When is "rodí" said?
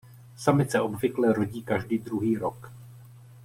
1.33-1.63